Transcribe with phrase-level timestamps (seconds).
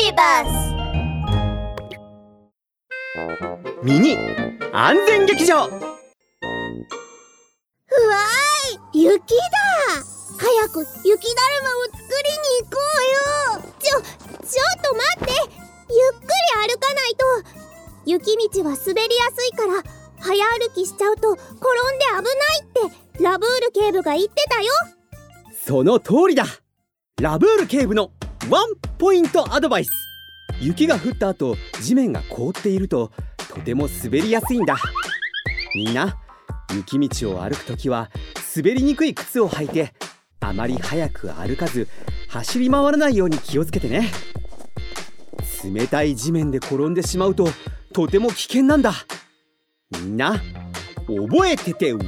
[0.00, 0.48] ビバス
[3.82, 4.16] ミニ
[4.72, 5.66] 安全劇場。
[5.66, 9.44] うわーい雪だ。
[10.38, 13.68] 早く雪だるまを作りに行こうよ。
[13.78, 15.32] ちょちょっと待って。
[15.90, 16.28] ゆっくり
[16.66, 17.26] 歩かないと。
[18.06, 19.82] 雪道は滑りやすいから
[20.18, 22.64] 早歩きしちゃうと転んで危ないっ
[23.18, 24.70] てラブール警部が言ってたよ。
[25.62, 26.46] その通りだ。
[27.20, 28.10] ラブール警部の
[28.48, 29.90] ワンポイントアドバイス。
[30.60, 33.12] 雪が降った後地面が凍っていると
[33.54, 34.76] とても滑りやすいんだ。
[35.74, 36.18] みんな
[36.74, 38.10] 雪道を歩くときは
[38.56, 39.92] 滑りにくい靴を履いて
[40.40, 41.86] あまり速く歩かず
[42.28, 44.10] 走り回らないように気をつけてね。
[45.62, 47.48] 冷たい地面で転んでしまうと
[47.92, 48.94] とても危険なんだ。
[49.90, 50.40] みんな
[51.06, 52.02] 覚えててワン